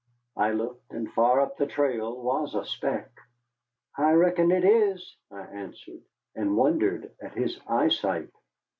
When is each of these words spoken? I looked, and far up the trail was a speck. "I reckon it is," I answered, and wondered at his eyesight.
I 0.35 0.49
looked, 0.53 0.93
and 0.93 1.11
far 1.13 1.39
up 1.41 1.57
the 1.57 1.67
trail 1.67 2.19
was 2.19 2.55
a 2.55 2.65
speck. 2.65 3.11
"I 3.95 4.13
reckon 4.13 4.49
it 4.49 4.65
is," 4.65 5.15
I 5.29 5.41
answered, 5.41 6.01
and 6.33 6.57
wondered 6.57 7.11
at 7.21 7.33
his 7.35 7.59
eyesight. 7.67 8.31